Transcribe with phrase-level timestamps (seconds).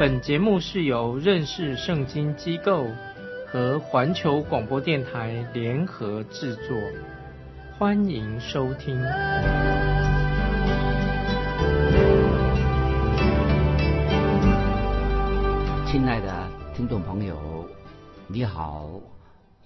[0.00, 2.86] 本节目是由认识圣经机构
[3.46, 6.74] 和环球广播电台联合制作，
[7.76, 8.96] 欢迎收听。
[15.86, 17.68] 亲爱的听众朋友，
[18.26, 18.88] 你好。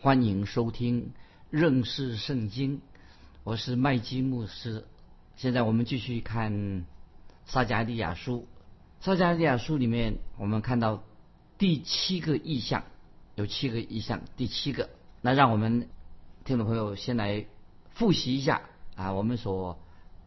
[0.00, 1.12] 欢迎收听
[1.48, 2.80] 认识圣经，
[3.44, 4.84] 我是麦基牧师。
[5.36, 6.84] 现在我们继续看
[7.44, 8.48] 撒加利亚书。
[9.04, 11.02] 撒加利亚书里面，我们看到
[11.58, 12.84] 第七个意象，
[13.34, 14.88] 有七个意象，第七个。
[15.20, 15.90] 那让我们
[16.46, 17.44] 听众朋友先来
[17.90, 18.62] 复习一下
[18.96, 19.78] 啊，我们所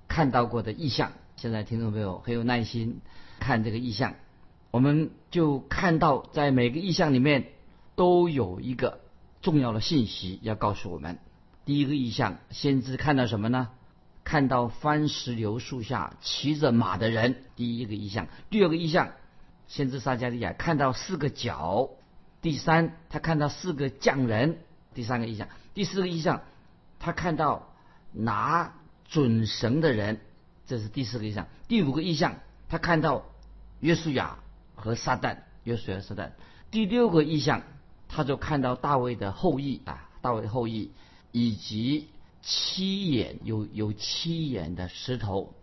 [0.08, 1.14] 看到过的意象。
[1.38, 3.02] 现在听众朋友很有耐心
[3.40, 4.14] 看这个意象，
[4.70, 7.48] 我们就看到在每个意象里面
[7.96, 9.00] 都有一个。
[9.42, 11.18] 重要的信息要告诉我们。
[11.66, 13.70] 第一个意象，先知看到什么呢？
[14.28, 17.46] 看到番石榴树下骑着马的人。
[17.56, 18.28] 第一个意象。
[18.50, 19.14] 第二个意象，
[19.70, 21.92] 先知撒加利亚看到四个角。
[22.42, 24.58] 第三，他看到四个匠人。
[24.94, 25.48] 第三个意象。
[25.74, 26.42] 第四个意象，
[27.00, 27.74] 他看到
[28.12, 28.74] 拿
[29.08, 30.20] 准绳的人。
[30.66, 31.48] 这是第四个意象。
[31.70, 32.36] 第五个意象，
[32.68, 33.24] 他看到
[33.80, 34.40] 约书亚
[34.76, 35.38] 和撒旦。
[35.64, 36.32] 约书亚、撒旦。
[36.70, 37.64] 第六个意象。
[38.10, 40.92] 他就看到大卫的后裔啊，大卫的后裔，
[41.32, 42.10] 以及
[42.50, 45.54] 七眼有有七眼的石头。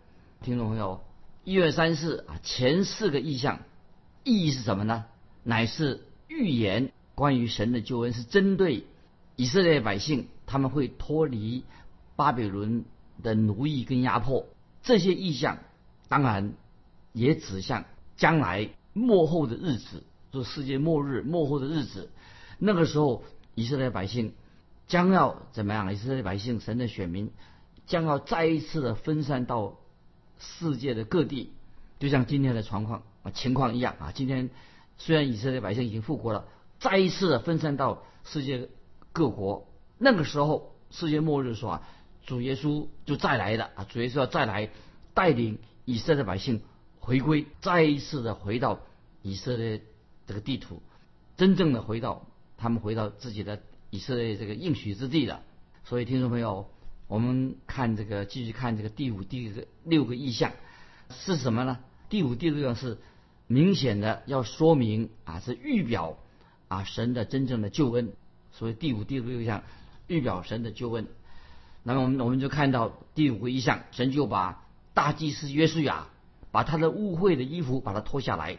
[0.43, 1.01] 听众朋友，
[1.43, 3.61] 一二三四啊，前四个意象
[4.23, 5.05] 意义是什么呢？
[5.41, 8.85] 乃是预言关于神的救恩，是针对
[9.35, 11.63] 以色列百姓，他们会脱离
[12.15, 12.85] 巴比伦
[13.23, 14.45] 的奴役跟压迫。
[14.83, 15.57] 这些意象
[16.07, 16.53] 当然
[17.13, 22.11] 也指向将来末后的日子，就世界末日末后的日子。
[22.59, 23.23] 那个时候，
[23.55, 24.35] 以色列百姓
[24.87, 25.91] 将要怎么样？
[25.93, 27.31] 以色列百姓，神的选民
[27.87, 29.79] 将要再一次的分散到
[30.39, 31.53] 世界的各地，
[31.99, 34.11] 就像今天的状况啊情况一样啊。
[34.13, 34.49] 今天
[34.97, 36.45] 虽然以色列百姓已经复国了，
[36.79, 38.69] 再一次的分散到世界
[39.11, 39.67] 各国。
[39.97, 41.81] 那个时候，世界末日的时候啊，
[42.25, 44.69] 主耶稣就再来了啊，主耶稣要再来
[45.13, 46.61] 带领以色列百姓
[46.99, 48.79] 回归，再一次的回到
[49.21, 49.81] 以色列
[50.27, 50.81] 这个地图，
[51.37, 52.27] 真正的回到。
[52.57, 55.41] 他们回到自己的以色列这个应许之地了，
[55.83, 56.69] 所以听众朋友，
[57.07, 59.53] 我们看这个继续看这个第五、第
[59.83, 60.51] 六个意象
[61.09, 61.79] 是什么呢？
[62.09, 62.97] 第五、第六个是
[63.47, 66.17] 明显的要说明啊，是预表
[66.67, 68.13] 啊神的真正的救恩。
[68.51, 69.63] 所以第五、第六项
[70.07, 71.07] 预表神的救恩。
[71.83, 76.07] 那么我们我们就看到第五个意象，神就把大祭司约书亚
[76.51, 78.57] 把他的污秽的衣服把它脱下来，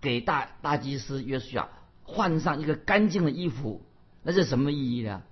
[0.00, 1.68] 给大大祭司约书亚。
[2.06, 3.80] 换上一个干净的衣服，
[4.24, 5.22] 那是什么意义呢？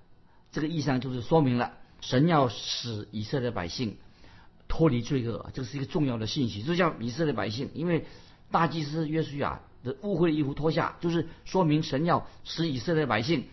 [0.51, 3.97] 这个意象就是说明了神要使以色列百姓
[4.67, 6.63] 脱离罪恶，这是一个重要的信息。
[6.63, 8.05] 就像以色列百姓，因为
[8.51, 13.45] 大祭司约书亚的污秽的衣服脱下，就是说明神要使以色列百姓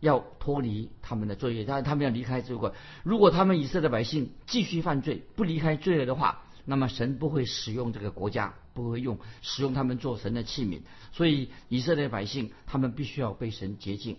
[0.00, 2.74] 要脱离他们的罪恶，他他们要离开罪恶。
[3.04, 8.54] 如果他们以色列百姓继续犯罪，不离开罪恶的话，那么神不会使用这个国家。
[8.74, 14.18] 不会用使用他们做神的器皿，所以以色列百姓他们必须要被神洁净。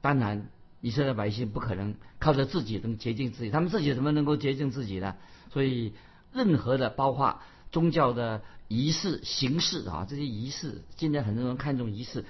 [0.00, 0.48] 当然，
[0.80, 5.16] 以色列百姓不可能靠着自己能洁净自己，他们自己怎么能够洁净自己呢？
[5.52, 5.92] 所以，
[6.32, 7.40] 任何的包括
[7.72, 12.24] 宗教的仪式形式啊，这些仪式，今天很多人看重仪式，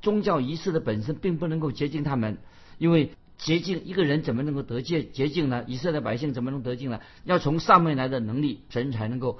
[0.00, 2.38] 宗教仪式的本身并不能够洁净他们，
[2.78, 5.64] 因为洁净一个人怎么能够得洁洁净呢？
[5.66, 7.00] 以色列百姓怎么能得净呢？
[7.24, 9.38] 要从上面来的能力，神才能够。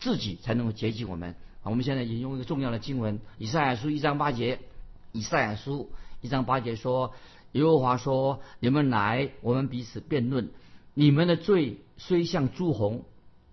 [0.00, 1.34] 自己才能够洁净我们。
[1.62, 4.56] 我们现在引用一个重要的经文，《以赛亚书》一章八节，
[5.12, 5.88] 《以赛亚书》
[6.24, 7.12] 一张八节说
[7.52, 10.48] ：“耶和华说，你们来，我们彼此辩论。
[10.94, 13.04] 你们的罪虽像朱红，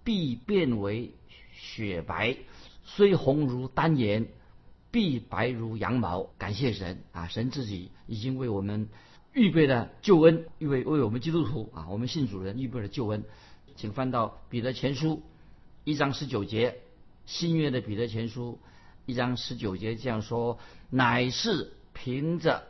[0.05, 1.11] 必变为
[1.51, 2.37] 雪白；
[2.85, 4.29] 虽红如丹颜，
[4.89, 7.27] 必白如羊毛。”感谢神啊！
[7.27, 8.87] 神自己已经为我们
[9.33, 13.25] 预备了救恩，预备为我们基督徒啊，我们信主人预备了救恩。
[13.75, 15.15] 请翻到《彼得前书》。
[15.83, 16.77] 一章十九节，
[17.25, 18.59] 新约的彼得前书
[19.05, 20.57] 一章十九节这样说：
[20.89, 22.63] 乃是凭着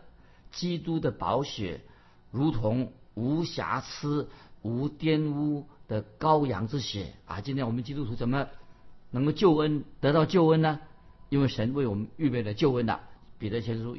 [0.52, 1.82] 基督的宝血，
[2.32, 4.30] 如同无瑕疵、
[4.62, 7.42] 无玷污的羔羊之血啊！
[7.42, 8.48] 今天我们基督徒怎么
[9.10, 10.80] 能够救恩得到救恩呢？
[11.30, 13.00] 因为神为我们预备了救恩的。
[13.38, 13.98] 彼得前书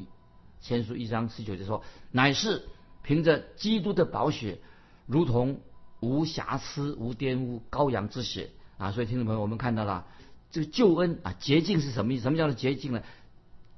[0.60, 2.64] 前书一章十九节说，乃是
[3.02, 4.60] 凭着基督的宝血，
[5.06, 5.60] 如同
[6.00, 8.92] 无瑕疵、无玷污羔羊之血啊。
[8.92, 10.06] 所以听众朋友，我们看到了
[10.50, 12.22] 这个救恩啊，洁净是什么意思？
[12.22, 13.02] 什么叫做洁净呢？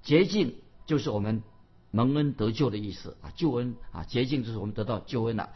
[0.03, 0.57] 洁净
[0.87, 1.43] 就是我们
[1.91, 3.33] 蒙恩得救的意思啊。
[3.35, 5.51] 救恩啊，洁净就是我们得到救恩了。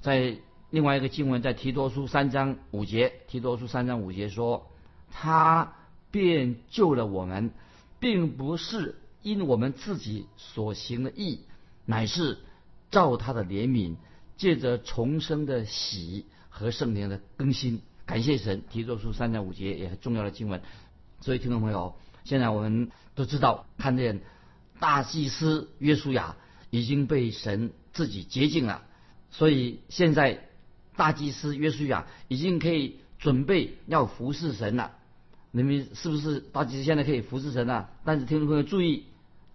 [0.00, 0.38] 在
[0.70, 4.70] 另外一个经文，在提多书三章五节，提多书三章五节说，
[5.10, 5.74] 他
[6.10, 7.50] 便救了我们，
[7.98, 11.40] 并不是因我们自己所行的义，
[11.84, 12.38] 乃是
[12.90, 13.96] 照他的怜悯，
[14.36, 17.82] 借着重生的喜和圣灵的更新。
[18.06, 20.62] 感谢神，提多书三章五节也很重要的经文。
[21.20, 24.20] 所以听众朋友，现在我们都知道，看见
[24.80, 26.34] 大祭司约书亚
[26.70, 28.82] 已经被神自己洁净了，
[29.30, 30.46] 所以现在。
[30.96, 34.90] 大祭司约书亚已经可以准备要服侍神了，
[35.50, 37.88] 你们是不是大祭司现在可以服侍神了？
[38.04, 39.04] 但是听众朋友注意，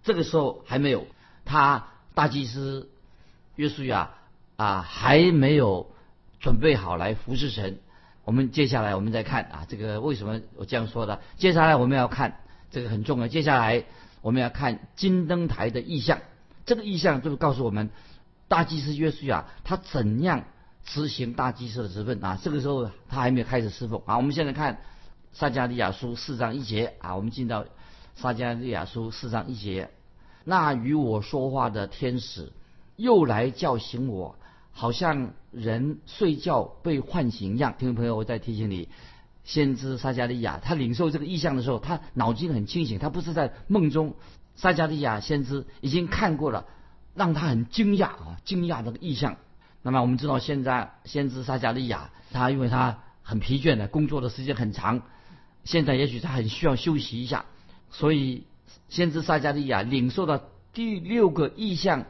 [0.02, 1.06] 这个时候还没有，
[1.44, 2.90] 他大祭司
[3.54, 4.14] 约书亚
[4.56, 5.88] 啊还没有
[6.40, 7.78] 准备好来服侍神。
[8.24, 11.20] 我们接下来我们再看啊，这个为什么我这样说的？
[11.36, 12.40] 接下来我们要看
[12.72, 13.28] 这个很重要。
[13.28, 13.84] 接下来
[14.26, 16.18] 我们要看金灯台的意象，
[16.64, 17.90] 这个意象就是告诉我们
[18.48, 20.44] 大祭司约书亚他怎样。
[20.88, 24.16] 执行大祭司的职分啊，这个时候他还没有开始侍奉啊。
[24.16, 24.78] 我们现在看
[25.32, 27.64] 撒加利亚书四章一节啊，我们进到
[28.14, 29.90] 撒加利亚书四章一节，
[30.44, 32.52] 那与我说话的天使
[32.94, 34.36] 又来叫醒我，
[34.70, 37.74] 好像人睡觉被唤醒一样。
[37.76, 38.88] 听众朋友，我再提醒你，
[39.46, 44.14] 先知撒加利亚他领受这个意象的时候，他脑筋很清醒，他不是在梦中。
[44.56, 46.66] 撒加利亚先知已经看过了，
[47.14, 49.36] 让他很惊讶啊，惊讶这个意象。
[49.82, 55.02] 那么我们知道，现在先知撒加利亚，他因为他很疲倦的工作的时间很长，
[55.64, 57.44] 现在也许他很需要休息一下，
[57.90, 58.44] 所以
[58.88, 60.40] 先知撒加利亚领受到
[60.72, 62.06] 第六个意象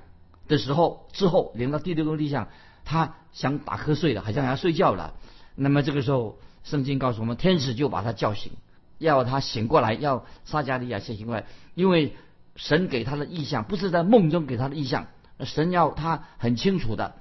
[0.46, 2.48] 的时候，之后领到第六个意象，
[2.84, 5.14] 他想打瞌睡了，好像要睡觉了。
[5.56, 8.52] 那么这个时候，圣经告诉我们，天使就把他叫醒，
[8.98, 12.14] 要他醒过来，要撒加利亚先醒过来，因为
[12.56, 15.06] 神给他的意象不是在梦中给他的意象，
[15.44, 17.14] 神要他很清楚的。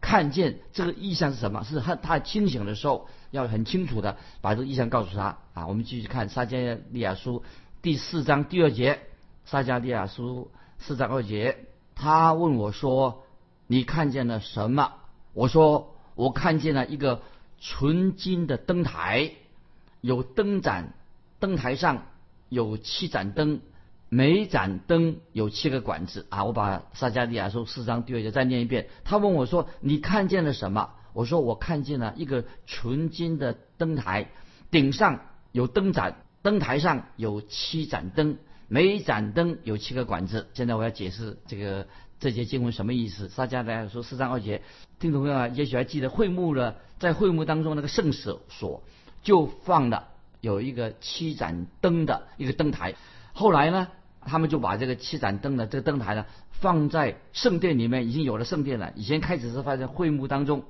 [0.00, 1.64] 看见这个意象是什么？
[1.64, 5.66] 是他他清醒的时候，要很清楚的把这个意象告诉他啊。
[5.66, 7.42] 我们继续看撒迦利亚书
[7.82, 9.00] 第四章第二节，
[9.44, 11.66] 撒迦利亚书四章二节，
[11.96, 13.24] 他问我说
[13.66, 14.92] ：“你看见了什么？”
[15.34, 17.22] 我说：“我看见了一个
[17.60, 19.32] 纯金的灯台，
[20.00, 20.94] 有灯盏，
[21.40, 22.06] 灯台上
[22.48, 23.60] 有七盏灯。”
[24.10, 26.44] 每盏灯有七个管子啊！
[26.46, 28.88] 我把撒迦利亚书四章第二节再念一遍。
[29.04, 34.30] 他问我说：“你看见了什么？”我说：“我看见了一个纯金的灯台，
[34.70, 35.20] 顶上
[35.52, 41.86] 有灯盏，灯台上有七盏灯，每盏灯有七个管子。”现在我要解释这个
[42.20, 43.28] 这节经文什么意思。
[43.28, 44.62] 撒迦利亚书四章二节，
[44.98, 48.82] 听众朋友啊，也许还记得会幕了，在会幕当中那个圣所所
[49.22, 50.08] 就放了
[50.40, 52.94] 有一个七盏灯的一个灯台。
[53.32, 53.88] 后来呢？
[54.20, 58.92] 他们就把这个七盏灯的这个灯台呢放在圣殿里面，已经有了圣殿了。
[58.94, 60.64] 以前开始是放在会幕当中。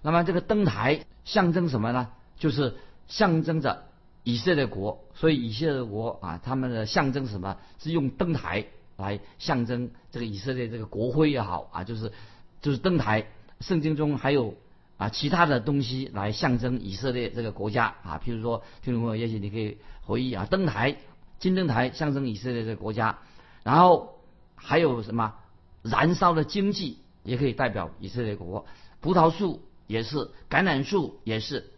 [0.00, 2.08] 那么这个灯台象征什么呢？
[2.38, 2.76] 就是
[3.08, 3.84] 象征着
[4.22, 5.04] 以色列国。
[5.14, 7.58] 所以以色列国啊，他们的象征什么？
[7.78, 8.64] 是用灯台
[8.96, 12.12] 来象征这个以色列这个国徽也好啊，就是
[12.60, 13.26] 就是灯台。
[13.60, 14.56] 圣经中还有
[14.96, 20.96] 啊其他的东西来象征以色列这个国家啊，譬如说听众朋友，也许你可以回忆啊，灯台。
[21.40, 23.18] 金灯台象征以色列这个国家，
[23.64, 24.20] 然后
[24.54, 25.34] 还有什么
[25.82, 28.64] 燃烧的经济也可以代表以色列国，
[29.00, 31.70] 葡萄树也是，橄榄树也是，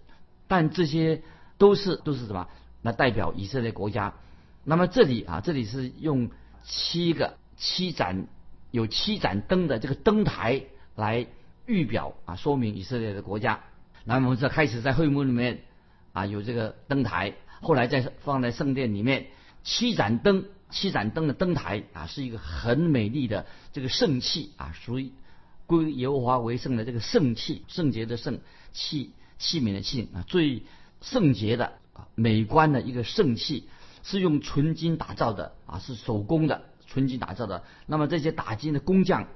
[0.47, 1.23] 但这些
[1.59, 2.47] 都是都是什么？
[2.83, 4.14] 来代表以色列国家。
[4.62, 6.31] 那么这里啊，这里是用
[6.66, 8.26] 七个七盏
[8.70, 11.26] 有七盏灯的这个灯台来
[11.64, 13.61] 预表啊，说明以色列的国家。
[14.04, 15.62] 那么我们这开始在会幕里面
[16.12, 19.26] 啊有这个灯台，后来再放在圣殿里面。
[19.68, 25.11] 七盏灯，七盏灯的灯台啊，是一个很美丽的这个圣器啊，属于
[25.66, 28.38] 归耶和华为圣的这个圣器，圣洁的圣
[28.73, 30.62] 器器皿的器啊，最
[31.00, 33.68] 圣洁的啊，美观的一个圣器，
[34.07, 37.65] 是用纯金打造的啊，是手工的纯金打造的。
[37.87, 39.27] 那么这些打金的工匠，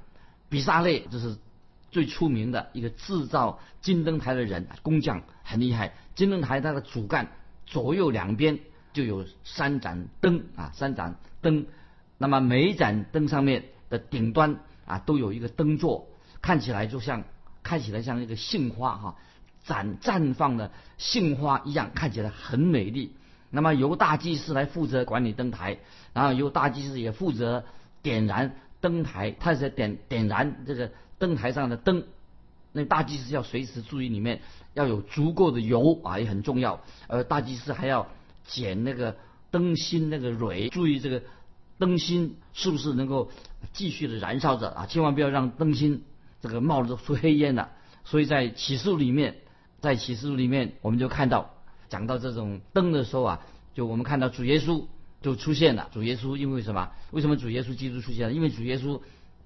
[0.49, 1.37] 比萨类就是
[1.91, 5.93] 最出名的一个制造金灯台的人，工匠很厉害。
[6.15, 7.33] 金灯台它的主干
[7.67, 8.61] 左右两边。
[8.93, 11.67] 就有三盏灯啊，三盏灯，
[12.19, 16.09] 那么每一盏灯上面的顶端啊都有一个灯座，
[16.43, 17.23] 看起来就像
[17.63, 19.17] 看起来像一个杏花哈，
[19.65, 23.15] 绽绽放的杏花一样，看起来很美丽。
[23.51, 25.79] 那么由大祭司来负责管理灯台，
[26.13, 27.65] 然后由大祭司也负责
[28.03, 32.05] 点燃灯台，他在点点燃这个灯台上的灯。
[32.73, 34.41] 那大祭司要随时注意里面
[34.75, 36.81] 要有足够的油啊，也很重要。
[37.09, 38.07] 而大祭司还要
[38.47, 39.17] 捡那个
[39.51, 41.21] 灯芯那个蕊，注意这个
[41.79, 43.33] 灯芯是不是能够
[43.73, 46.05] 继续的燃烧着啊，千万不要让灯芯
[46.41, 47.71] 这个冒着出黑烟了。
[48.05, 49.39] 所以在启示录里面，
[49.81, 51.55] 在启示录里面，我们就看到
[51.91, 53.41] 讲到这种灯的时候啊，
[53.75, 54.87] 就我们看到主耶稣
[55.21, 55.91] 就出现了。
[55.93, 56.91] 主耶稣因为什么？
[57.11, 58.33] 为什么主耶稣基督出现了？
[58.33, 58.99] 因为主耶稣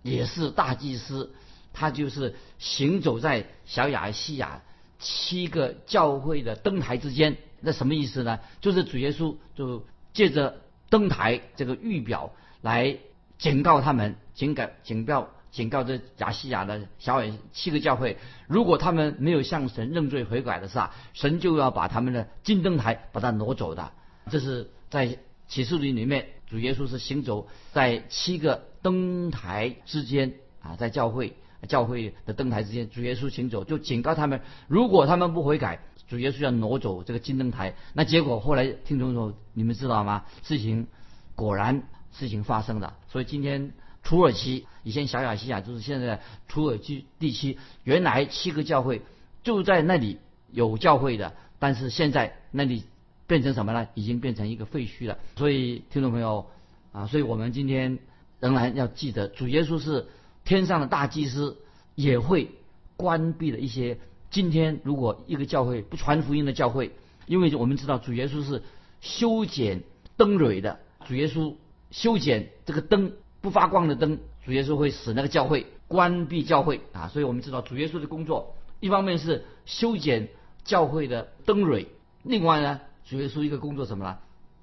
[0.03, 1.35] 也是大祭司。
[1.77, 4.63] 他就是行走在小亚细亚
[5.01, 8.39] 七个教会的灯台之间，那什么意思呢？
[8.61, 12.33] 就是主耶稣就借着灯台这个预表
[12.63, 12.97] 来
[13.39, 18.19] 警告他们，警告警告警告这亚细亚的小亚七个教会，
[18.49, 23.93] 如果他们没有向神认罪悔改的是吧，神就要把他们的金灯台把它挪走的。
[24.29, 31.37] 这是在启示录里面，主耶稣是行走在七个灯台之间啊，在教会。
[31.67, 37.75] 教会的灯台之间，主耶稣行走，就警告他们：如果他们不悔改，主耶稣要挪走这个金灯台。
[37.95, 40.27] 那结果后来听众说：“你们知道吗？
[40.43, 40.89] 事情
[41.35, 42.99] 果然事情发生了。
[43.09, 43.73] 所以今天
[44.05, 49.03] 土耳其以前小亚细亚就是现在土耳其地区，原来七个教会
[49.43, 50.19] 就在那里
[50.53, 52.85] 有教会的，但是现在那里
[53.27, 53.89] 变成什么呢？
[53.95, 55.19] 已经变成一个废墟了。
[55.37, 56.47] 所以听众朋友
[56.93, 57.99] 啊，所以我们今天
[58.39, 60.07] 仍然要记得，主耶稣是。
[60.47, 61.57] 天上的大祭司
[61.95, 62.51] 也会
[62.99, 63.99] 关闭了一些。
[64.31, 66.91] 今天如果一个教会不传福音的教会，
[67.25, 68.63] 因为我们知道主耶稣是
[69.01, 69.85] 修剪
[70.19, 71.55] 灯蕊的，主耶稣
[71.91, 73.13] 修剪这个灯
[73.45, 77.09] 不发光的灯，主耶稣会使那个教会关闭教会啊。
[77.09, 80.31] 所以我们知道主耶稣的工作，一方面是修剪
[80.65, 81.89] 教会的灯蕊，
[82.23, 84.17] 另外呢，主耶稣一个工作什么呢？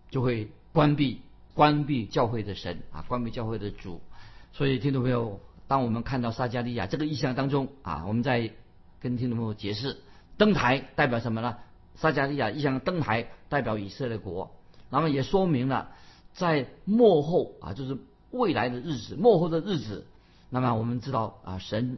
[0.09, 1.21] 就会关闭
[1.53, 4.01] 关闭教会的神啊，关闭教会的主。
[4.51, 5.39] 所以听众朋友。
[5.67, 8.51] 当我们看到撒加利亚这个意象当中啊，我们在
[9.00, 9.95] 跟听众朋友解释，
[10.35, 11.59] 灯台代表什么呢？
[11.95, 14.51] 撒加利亚意象灯台代表以色列国，
[14.89, 15.91] 那么也说明了
[16.33, 17.97] 在幕后啊，就是
[18.31, 20.05] 未来的日子，末后的日子，
[20.50, 21.97] 那么我们知道啊，神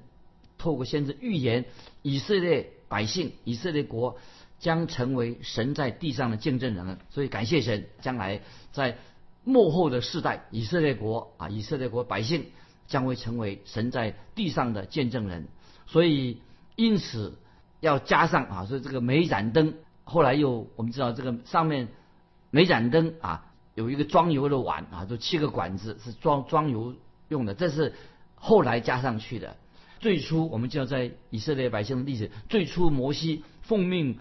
[0.58, 1.66] 透过先知预言，
[2.02, 4.18] 以色列百姓、以色列国
[4.60, 8.98] 将成为神在地上的见证人，所以感谢神，将来在
[9.44, 12.46] 末后的世代，以色列国啊，以色列国百姓。
[12.86, 15.48] 将会成为神在地上的见证人，
[15.88, 16.42] 所以
[16.76, 17.40] 因此
[17.80, 21.88] 要加上啊，所以这个每盏灯，后来又我们知道这个上面
[22.52, 26.96] 每盏灯啊有一个装油的碗啊，就七个管子是装装油
[27.30, 27.94] 用的，这是
[28.36, 29.56] 后来加上去的。
[30.00, 34.20] 最初我们就要在以色列百姓的历史，最初摩西奉命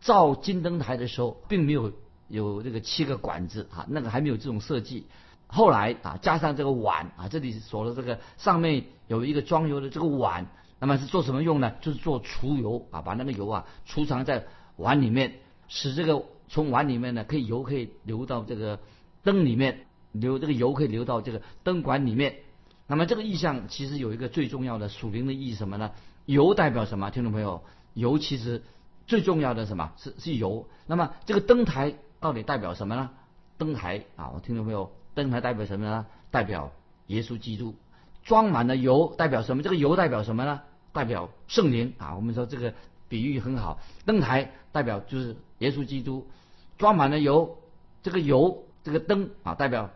[0.00, 1.92] 造金灯台的时候，并没有
[2.28, 5.06] 有这个七个管子啊，那个还没有这种设计。
[5.46, 10.46] 后来啊，加上这个碗啊，这里说的这个上面有一个装油的这个碗，
[10.78, 11.72] 那么是做什么用呢？
[11.80, 14.44] 就是做储油啊，把那个油啊储藏在
[14.76, 18.80] 碗里面，使这个从碗里面呢可以油可以流到这个
[19.22, 22.36] 灯里面，流这个油可以流到这个灯管里面。
[22.86, 25.92] 那么这个意象其实有一个最重要的属灵的意义什么呢？
[26.26, 27.10] 油代表什么？
[27.10, 27.62] 听众朋友，
[27.94, 28.62] 油其实
[29.06, 30.66] 最重要的什么是是油？
[30.86, 33.10] 那么这个灯台到底代表什么呢？
[33.56, 34.90] 灯台啊，我听众朋友。
[35.14, 36.06] 灯台代表什么呢？
[36.30, 36.72] 代表
[37.06, 37.76] 耶稣基督，
[38.24, 39.62] 装满了油代表什么？
[39.62, 40.60] 这个油代表什么呢？
[40.92, 42.16] 代表圣灵啊！
[42.16, 42.74] 我们说这个
[43.08, 43.78] 比喻很好。
[44.04, 46.28] 灯台代表就是耶稣基督，
[46.78, 47.58] 装满了油，
[48.02, 49.90] 这个油这个灯啊，代表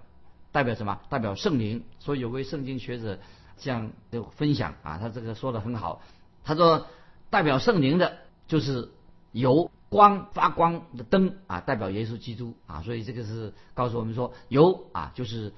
[0.50, 0.98] 代表什么？
[1.08, 1.84] 代表圣灵。
[1.98, 3.18] 所以有位圣经学者
[3.58, 6.00] 这样就分享啊，他这个说的很好。
[6.42, 6.86] 他说
[7.30, 8.90] 代表圣灵的就是
[9.32, 9.70] 油。
[9.90, 15.54] 光发光的灯啊，代表耶稣基督啊，所以这个是告诉我们说，油啊就是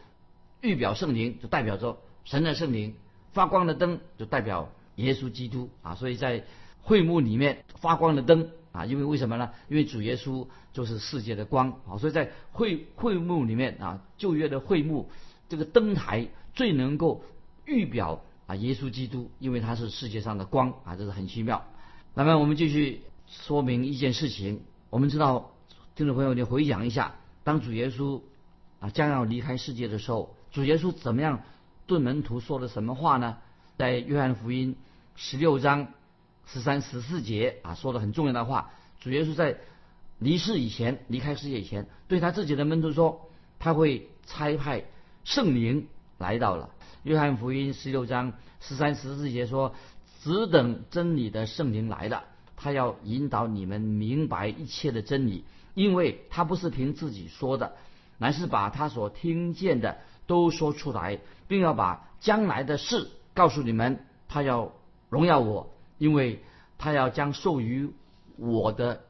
[0.60, 2.92] 预表圣灵，就代表着神的圣灵；
[3.32, 5.96] 发光的灯就代表耶稣基督啊。
[5.96, 6.44] 所以在
[6.80, 9.50] 会幕里面发光的灯啊，因为为什么呢？
[9.68, 11.98] 因为主耶稣就是世界的光啊。
[11.98, 15.10] 所以在会会幕里面啊，旧约的会幕
[15.48, 17.24] 这个灯台最能够
[17.64, 21.64] 预表啊耶稣基督，因为他是世界上的光啊，这是很奇妙。
[22.14, 23.02] 那么我们继续。
[23.46, 25.52] 说明一件事情，我们知道，
[25.94, 28.22] 听众朋友，你回想一下，当主耶稣
[28.80, 31.42] 啊将要离开世界的时候，主耶稣怎么样
[31.86, 33.38] 对门徒说了什么话呢？
[33.78, 34.74] 在约翰福音
[35.14, 35.86] 十六章
[36.52, 38.70] 十三十四节啊，说了很重要的话。
[39.00, 39.56] 主耶稣在
[40.18, 44.84] 离世以前，离开世界以前，对他自己的门徒说，他会差派
[45.24, 45.86] 圣灵
[46.18, 46.70] 来到了。
[47.04, 49.74] 约翰福音十六章十三十四节说，
[50.22, 52.24] 只等真理的圣灵来了。
[52.56, 57.76] 他要引导你们明白一切的真理，因为他不是凭自己说的，
[58.18, 64.04] 乃是把他所听见的都说出来，并要把将来的事告诉你们。
[64.28, 64.72] 他要
[65.08, 66.42] 荣耀我，因为
[66.78, 67.92] 他要将授予
[68.36, 69.04] 我的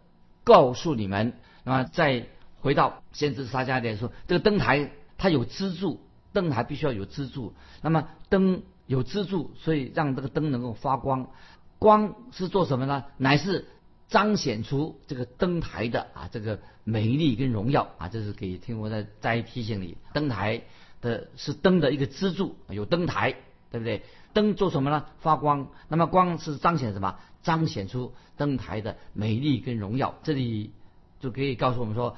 [0.45, 1.33] 告诉你们。
[1.63, 2.27] 那么再
[2.61, 6.01] 回到先知撒迦利亚说，这个灯台它有支柱，
[6.33, 7.55] 灯台必须要有支柱。
[7.81, 11.31] 那么灯有支柱，所以让这个灯能够发光。
[11.79, 13.05] 光是做什么呢？
[13.19, 13.69] 乃是
[14.09, 18.09] 彰显出这个灯台的啊这个美丽跟荣耀啊。
[18.09, 20.63] 这是给听我在再提醒你，灯台
[21.01, 23.37] 的是灯的一个支柱，有灯台，
[23.71, 24.03] 对不对？
[24.33, 25.07] 灯做什么呢？
[25.19, 25.69] 发光。
[25.89, 27.17] 那么光是彰显什么？
[27.43, 30.15] 彰显出灯台的美丽跟荣耀。
[30.23, 30.73] 这里
[31.21, 32.17] 就可以告诉我们说，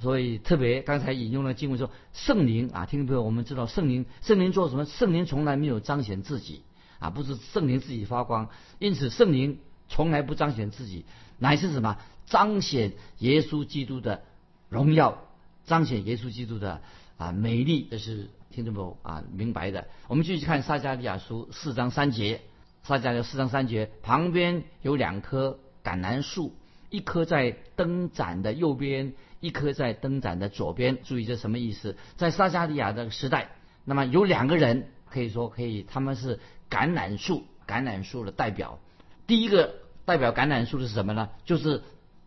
[0.00, 4.84] 所以特别刚才引用了经文说，圣灵啊，听众朋友，我们知道圣灵，圣灵做什么？
[4.84, 6.62] 圣灵从来没有彰显自己
[6.98, 8.48] 啊，不是圣灵自己发光。
[8.78, 11.04] 因此，圣灵从来不彰显自己，
[11.38, 11.98] 乃是什么？
[12.26, 14.22] 彰显耶稣基督的
[14.68, 15.18] 荣耀，
[15.66, 16.82] 彰显耶稣基督的
[17.16, 17.86] 啊美丽。
[17.90, 18.30] 这是。
[18.54, 19.88] 听众朋友啊，明白的。
[20.06, 22.40] 我们继续看撒加利亚书四章三节，
[22.84, 26.54] 撒加利亚四章三节旁边有两棵橄榄树，
[26.88, 31.02] 一棵在灯盏的右边，一棵在灯盏的左边。
[31.02, 31.96] 注意这什么意思？
[32.16, 33.50] 在撒加利亚的时代，
[33.84, 36.38] 那么有两个人可以说可以，他们是
[36.70, 38.78] 橄榄树，橄榄树的代表。
[39.26, 41.30] 第一个代表橄榄树的是什么呢？
[41.44, 41.82] 就是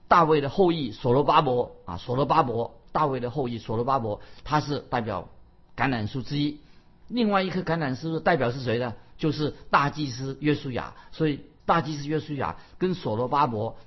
[0.09, 5.29] 大卫的后裔所罗巴伯啊，所罗巴伯，大卫的后裔所罗巴伯，他是代表。
[5.77, 6.59] 橄榄树之一，
[7.07, 8.95] 另外一棵橄榄树代表是谁呢？
[9.17, 10.95] 就是大祭司约书亚。
[11.11, 13.77] 所以大祭司约书亚跟所罗巴伯，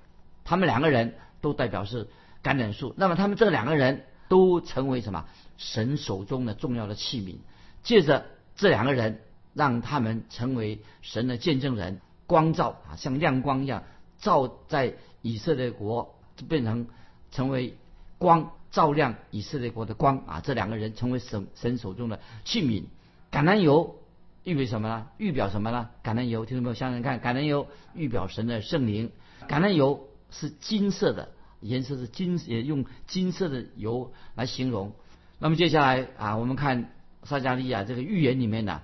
[0.44, 2.06] 他们两个人都代表是
[2.44, 2.94] 橄榄树。
[2.96, 5.26] 那么他们这两个人都成为什么？
[5.56, 7.38] 神手中的重要的器皿。
[7.82, 9.20] 借着这两个人，
[9.52, 13.82] 让他们成为神的见证人，光照啊，像亮光一样
[14.20, 16.14] 照在以色列国，
[16.48, 16.86] 变成
[17.32, 17.76] 成为
[18.18, 18.52] 光。
[18.70, 20.40] 照亮以色列国的光啊！
[20.40, 22.84] 这两个人成为神神手中的器皿。
[23.32, 23.96] 橄榄油
[24.44, 25.08] 预表什么呢？
[25.18, 25.90] 预表什么呢？
[26.04, 29.10] 橄榄油，听众朋友想想看，橄榄油预表神的圣灵。
[29.48, 31.30] 橄榄油是金色的，
[31.60, 34.92] 颜色是金，也用金色的油来形容。
[35.40, 36.92] 那么接下来啊，我们看
[37.24, 38.82] 撒加利亚这个预言里面呢，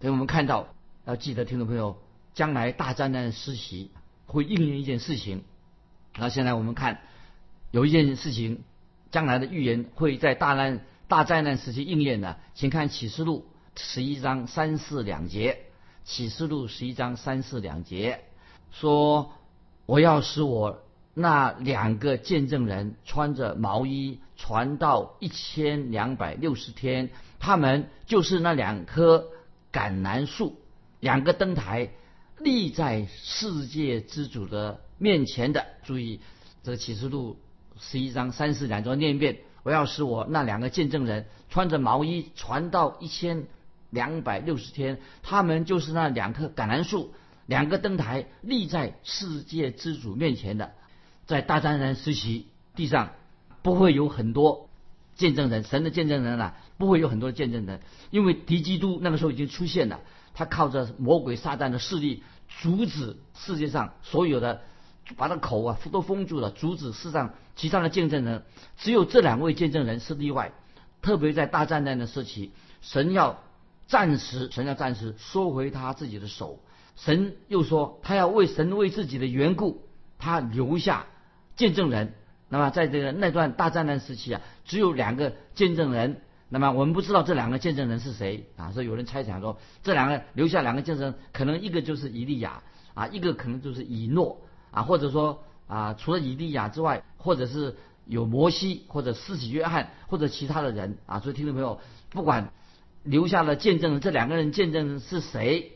[0.00, 2.02] 给我们看到要记得，听众朋友，
[2.34, 3.92] 将来大灾难的施袭
[4.26, 5.44] 会应验一件事情。
[6.16, 7.00] 那现在我们看
[7.70, 8.64] 有一件事情。
[9.10, 13.46] 将来的预言会在大难大灾难时期应验的，请看启示录
[13.76, 15.58] 十一章三四两节。
[16.02, 18.24] 启示录十一章三四两节
[18.72, 19.32] 说
[19.86, 20.82] ：“我要使我
[21.14, 29.26] 那两个见证人穿着毛衣传到一千两百六十天，他们就是那两棵
[29.72, 30.58] 橄榄树，
[31.00, 31.90] 两个灯台
[32.38, 36.20] 立在世界之主的面前的。”注意，
[36.62, 37.36] 这启示录。
[37.80, 39.38] 十一章三四两，再念一遍。
[39.62, 43.46] 我要使我那两个见证人穿着毛衣传到一千
[43.90, 47.14] 两百六十天，他们就是那两棵橄榄树，
[47.46, 50.72] 两个灯台立在世界之主面前的。
[51.26, 53.12] 在大灾难时期，地上
[53.62, 54.68] 不会有很多
[55.14, 60.00] 见证人，神的见证人了，不会有很多见证人，因为敌基督那个时候已经出现了，
[60.34, 62.22] 他靠着魔鬼撒旦的势力，
[62.60, 64.62] 阻止世界上所有的。
[65.16, 68.42] 把他口啊都封住了，阻止世上其他的见证人，
[68.76, 70.52] 只有这两位见证人是例外。
[71.02, 73.42] 特别在大战难的时期，神要
[73.86, 76.60] 暂时，神要暂时收回他自己的手。
[76.96, 79.82] 神又说，他要为神为自己的缘故，
[80.18, 81.06] 他留下
[81.56, 82.12] 见证人。
[82.50, 86.20] 那么在这个那段大战难时期啊，只有两个见证人。
[86.50, 88.72] 那么我们不知道这两个见证人是谁啊？
[88.72, 94.42] 所以有人猜想说，这两个留下两个见证人，可能一个就是以利亚啊，一个可能就是以诺。
[94.70, 101.20] 啊，或者说啊，除了以利亚之外，或者是有摩西，或者施洗约翰，或者其他的人啊。
[101.20, 101.80] 所以听众朋友，
[102.10, 102.52] 不管
[103.02, 105.72] 留下了见证人，这两个人见证是谁，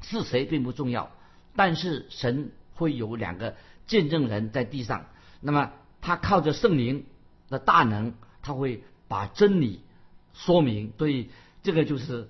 [0.00, 1.10] 是谁并不重要。
[1.56, 5.06] 但是神会有两个见证人在地上，
[5.40, 7.06] 那么他靠着圣灵
[7.48, 9.80] 的大能，他会把真理
[10.32, 10.92] 说明。
[10.98, 11.30] 所以
[11.62, 12.28] 这个就是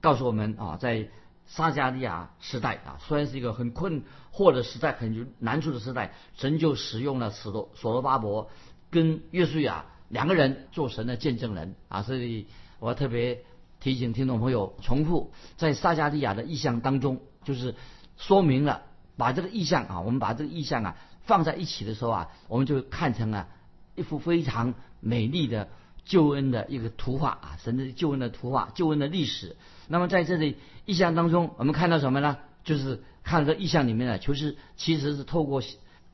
[0.00, 1.08] 告诉我们啊，在。
[1.48, 8.50] 撒加利亚时代啊，虽然是一个很困惑的时代，很难处的时代，神就使用了所罗所罗巴伯
[8.90, 12.02] 跟约书亚两个人做神的见证人啊。
[12.02, 12.46] 所以
[12.78, 13.42] 我要特别
[13.80, 17.74] 提醒听众朋友，重复在撒加利亚的意象当中，就是
[18.18, 18.82] 说明了
[19.16, 23.48] 把这个意象啊，我们把这个意象啊放在一起的时候啊，我们就看成了
[23.94, 25.68] 一幅非常美丽的
[26.08, 29.56] 救恩的一个图画啊，神的救恩的图画，救恩的历史。
[29.86, 32.38] 那么在这里意象当中，我们看到什么呢？
[32.64, 35.62] 就是看这意象里面呢，就是其实是透过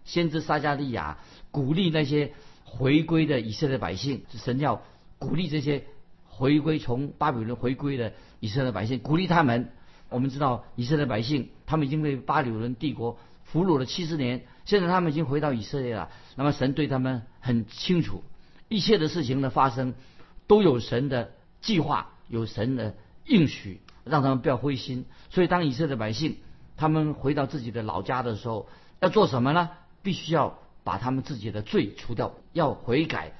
[0.04, 1.18] 先知撒加利亚
[1.52, 2.32] 鼓励那些
[2.64, 4.82] 回归的以色列百姓，神要
[5.18, 5.84] 鼓励这些
[6.26, 9.70] 回归从巴比伦回归的以色列百姓，鼓励他们。
[10.10, 16.10] 我们知道以色列百姓他们已经被巴比伦帝国俘虏了七十年，现在他们已经回到以色列了。
[16.36, 18.22] 那么神对他们很清楚，
[18.74, 19.94] 一切的事情的发生
[20.46, 25.04] 都有神的计划，有神的应许，让他们不要灰心。
[25.30, 26.38] 所以当以色列百姓
[26.76, 28.68] 他们回到自己的老家的时候，
[29.00, 29.70] 要做什么呢？
[30.02, 33.32] 必须要把他们自己的罪除掉，要悔改，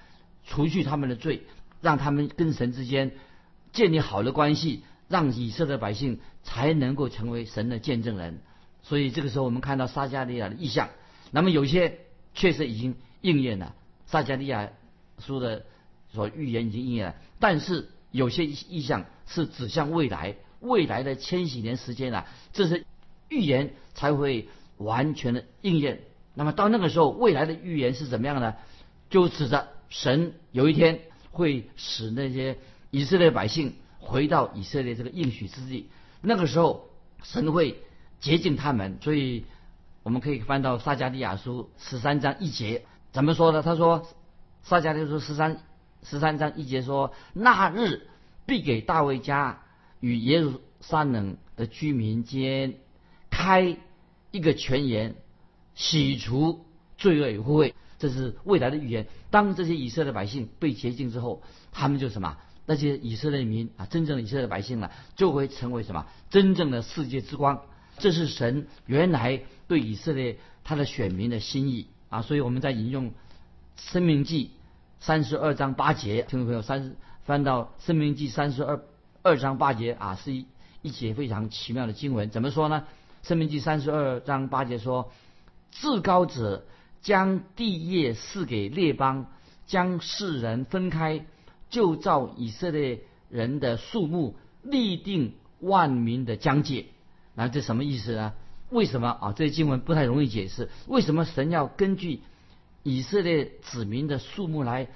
[0.47, 1.43] 除去他们的罪，
[1.81, 3.11] 让他们跟神之间
[3.73, 4.85] 建立好的关系。
[5.07, 8.41] 让以色列百姓才能够成为神的见证人，
[8.83, 10.89] 所以这个时候我们看到撒加利亚的意象，
[11.31, 11.99] 那么有些
[12.33, 13.75] 确实已经应验了，
[14.07, 14.71] 撒加利亚
[15.19, 15.65] 书的
[16.13, 22.85] 所预言已经应验了，但是有些意象是指向未来，未来的千禧年时间啊，这是
[23.29, 24.49] 预言才会
[24.79, 26.01] 完全的应验。
[26.35, 28.55] 那么到那个时候，未来的预言是怎么样呢？
[29.11, 31.01] 就指着神有一天
[31.31, 32.59] 会使那些
[32.91, 33.75] 以色列百姓。
[34.07, 35.89] 回到以色列这个应许之地，
[36.21, 36.91] 那个时候
[37.23, 37.81] 神会
[38.21, 39.47] 洁净他们，所以
[40.03, 43.63] 我们可以翻到撒迦利亚书十三章一节，怎么说呢？
[43.63, 44.07] 他说
[44.65, 45.61] 撒迦利亚书十三
[46.03, 48.09] 十三章一节说：“那日
[48.47, 49.61] 必给大卫家
[50.01, 52.75] 与耶路撒冷的居民间
[53.31, 53.77] 开
[54.31, 55.17] 一个泉源，
[55.75, 56.65] 洗除
[56.97, 59.07] 罪恶与污秽。”这是未来的预言。
[59.31, 62.39] 当这些以色列百姓被洁净之后，他们就什么？
[62.65, 66.07] 那些以色列民啊，真正的以色列百姓呢，就会成为什么？
[66.31, 67.61] 真正的世界之光。
[67.99, 72.23] 这是神原来对以色列他的选民的心意啊。
[72.23, 73.11] 所以我们在引用
[73.77, 74.47] 《生命记》
[75.05, 78.81] 三十二章八节，听众朋友，三翻到《生命记》三十二
[79.23, 80.47] 二章八节啊，是一
[80.83, 82.31] 一节非常奇妙的经文。
[82.31, 82.85] 怎么说呢？
[83.29, 85.13] 《生命记》三十二章八节说
[85.71, 86.65] ：“至高者
[87.03, 89.27] 将地业赐给列邦，
[89.67, 91.25] 将世人分开。”
[91.71, 96.87] 就照以色列人的数目立定万民的疆界，
[97.35, 98.33] 那这什么意思呢？
[98.71, 99.33] 为什么啊？
[99.33, 100.71] 这些经文不太容易解释。
[100.87, 102.23] 为什么神要根据
[102.85, 104.87] 以色列子民的数目来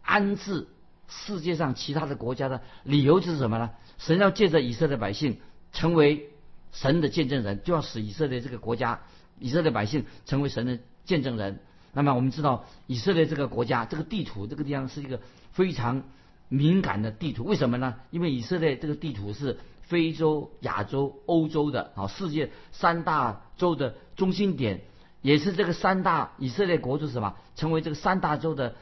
[0.00, 0.66] 安置
[1.08, 3.70] 世界上其他的国家的理由是什么呢？
[3.98, 5.38] 神要借着以色列百姓
[5.74, 6.30] 成为
[6.72, 9.02] 神的见证人，就要使以色列这个国家、
[9.38, 11.60] 以色列百姓成为神的见证人。
[11.92, 15.20] 那么我们知道，以色列这个国家、这个地图、这个地方是一个
[15.52, 16.02] 非常。
[16.48, 17.94] 敏感的地图，为什么呢？
[18.10, 24.82] 因为以色列这个地图是非洲、亚洲、欧洲的啊，世界三大洲的中心点，
[25.22, 27.34] 也是这个三大以色列国就是什么？
[27.56, 28.74] 成为这个三大洲的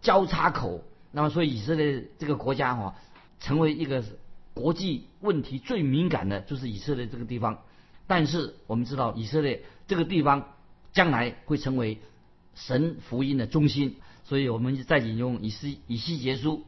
[0.00, 0.82] 交叉口。
[1.10, 2.94] 那么，所以以色列这个国家哈，
[3.40, 4.04] 成为一个
[4.54, 7.62] 国际问题最敏感的，就是以色列这个地方。
[8.06, 10.54] 但是我们知道，以色列这个地方
[10.92, 11.98] 将来会成为
[12.54, 13.96] 神福音的中心。
[14.24, 16.64] 所以我们再引用以西以西结书。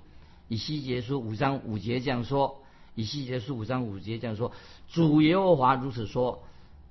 [0.49, 2.63] 以西结书五章五节这样说：
[2.97, 4.53] 以西结书五章五节这样说，
[4.89, 6.43] 主耶和华如此说：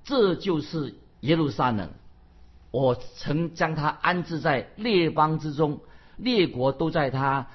[0.05, 1.89] 这就是耶路撒冷，
[2.71, 5.81] 我曾将他安置在列邦之中，
[6.17, 7.47] 列国都在他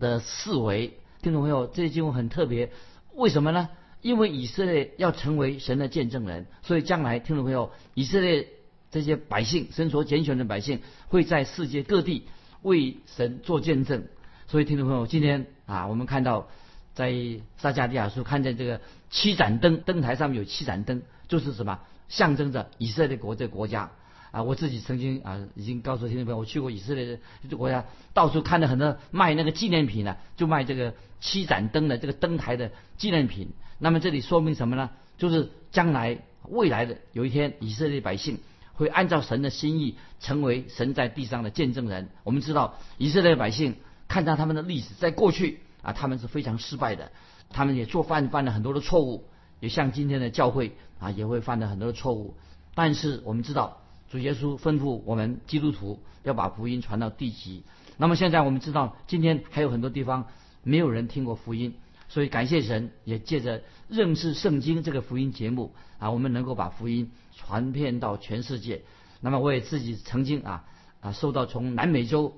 [0.00, 0.98] 的四围。
[1.22, 2.70] 听众朋友，这经文很特别，
[3.14, 3.68] 为什么呢？
[4.02, 8.48] 因为以色列要成为神的见证人，所以将来听众朋友，以色列
[8.90, 12.26] 这些百姓，神所拣选的百姓，会在世界各地
[12.62, 14.04] 为神做见证。
[14.46, 16.48] 所以，听众朋友，今天啊，我们看到
[16.94, 17.12] 在
[17.56, 21.80] 撒迦利亚书看见这个七盏灯，灯台上面有七盏灯，就是什么？
[22.08, 23.90] 象征着以色列国这国家
[24.36, 24.42] 啊。
[24.42, 33.50] 我自己曾经啊，已经告诉听众朋友，我去过以色列这个国家，到处看到很多卖那个纪念品的，就卖这个七盏灯的这个灯台的纪念品。
[33.78, 34.90] 那么这里说明什么呢？
[35.18, 36.18] 就是将来
[36.48, 38.38] 未来的有一天，以色列百姓
[38.74, 42.08] 会按照神的心意，成为神在地上的见证人。
[42.24, 43.76] 我们知道以色列百姓。
[44.08, 47.10] 看到他们的历史，在过去啊，他们是非常失败的，
[47.50, 49.24] 他们也做犯犯了很多的错误，
[49.58, 52.36] 也像今天的教会啊，也会犯了很多的错误。
[52.76, 57.62] 但是我们知道，主耶稣吩咐我们基督徒要把福音传到地极。
[57.96, 60.26] 那么现在我们知道，今天还有很多地方
[60.62, 61.74] 没有人听过福音，
[62.08, 68.82] 所以感谢神，也借着认识圣经这个福音节目啊，我们能够把福音传遍到全世界。
[69.20, 70.64] 那么我也自己曾经啊
[71.00, 72.34] 啊，受到从南美洲。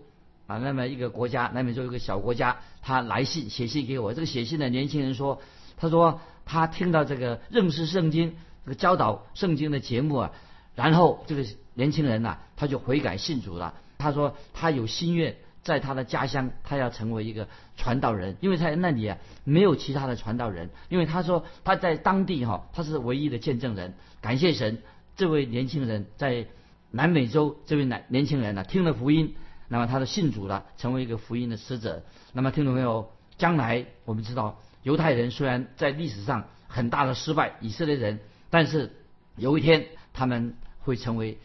[0.47, 4.15] 啊，那么一个国家，南美洲一个小国家，他来信写信给我。
[4.15, 5.43] 这个写信的年轻人说，
[5.77, 10.33] 他说他听到这个认识圣经、这个教导圣经的节目啊，
[10.79, 13.75] 然后这个年轻人呐，他就悔改信主了。
[13.99, 20.71] 他说他有心愿，在他的家乡，他要成为一个传道人，因为在那里啊没有其他的传道人。
[20.89, 23.95] 因为他说他在当地哈，他是唯一的见证人。
[24.21, 24.79] 感谢神，
[25.17, 26.47] 这位年轻人在
[26.93, 29.35] 南美洲，这位男年轻人呢，听了福音。
[29.67, 32.05] 那么他的信主了，成为一个福音的使者。
[32.33, 38.93] 那么听众朋友，将来我们知道，犹太人虽然在历史上很大的失败，以色列人，但是
[39.37, 40.55] 有一天他们
[40.89, 41.37] 会成为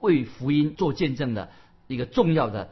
[0.00, 1.48] 为福音做见证的
[1.86, 2.68] 一个重要的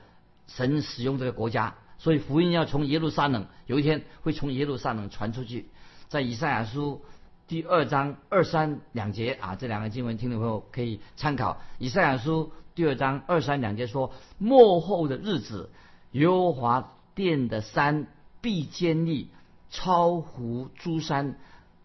[0.47, 1.75] 神使用这个国家。
[1.97, 5.71] 所以福音要从耶路撒冷，有一天会从耶路撒冷传出去。
[6.09, 7.01] 在以赛亚书
[7.47, 11.63] 第二章二三两节啊，这两个经文听众朋友可以参考。
[11.79, 15.71] 以赛亚书第二章二三两节说：末后的日子，
[16.13, 18.07] 耶和华殿的山
[18.41, 19.31] 必坚立，
[19.71, 21.37] 超乎诸山，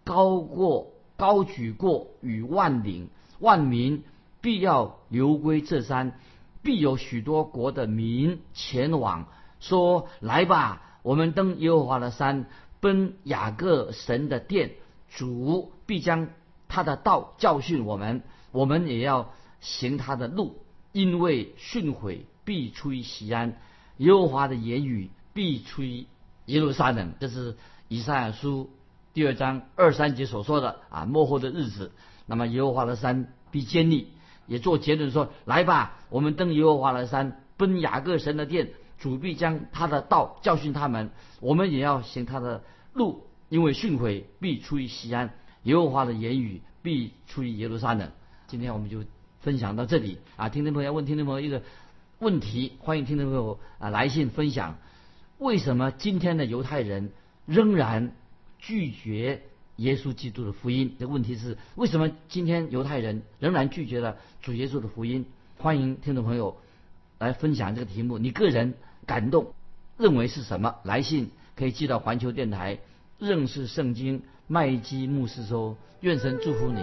[0.04, 4.04] 高过高举过与万岭，万民
[4.44, 6.20] 必要流归这山，
[6.62, 9.30] 必有许多国的民前往。
[9.62, 12.48] 说来吧，我们登耶和华的山，
[12.82, 14.72] 奔雅各神的殿，
[15.16, 16.28] 主必将
[16.68, 20.58] 他的道教训我们，我们也要行他的路，
[20.92, 23.58] 因为训诲必出于西安，
[23.96, 26.06] 耶和华的言语必出于
[26.48, 27.14] 耶路撒冷。
[27.22, 27.56] 这是
[27.88, 28.70] 以赛亚书
[29.14, 31.94] 第二章二三节所说的啊，幕后的日子，
[32.26, 34.10] 那么耶和华的山必坚立，
[34.48, 38.70] 也做结论说，来吧，我们登耶和华的山，奔雅各神的殿。
[39.00, 41.10] 主必将他的道教训他们，
[41.42, 48.10] 我们也要行他的路，因为训诲必出于西安，耶和华的言语必出于耶路撒冷。
[48.48, 49.04] 今天我们就
[49.42, 50.48] 分享到这里啊！
[50.48, 51.64] 听众朋友问听众朋友一个
[52.20, 54.78] 问题，欢迎听众朋友啊来信分享：
[55.38, 57.12] 为什么今天的犹太人
[57.46, 58.16] 仍然
[58.60, 59.42] 拒绝
[59.78, 60.96] 耶稣基督的福音？
[61.00, 65.26] 这问题是为什么今天犹太人仍然拒绝了主耶稣的福音？
[65.58, 66.58] 欢迎听众朋友
[67.20, 68.74] 来分享这个题目，你个人。
[69.06, 69.54] 感动，
[69.98, 70.76] 认为是什么？
[70.86, 72.80] 来信可以寄到环球电台，
[73.20, 76.80] 认识圣经麦基牧师说，愿神祝福你，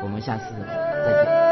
[0.00, 1.43] 我们下次再见。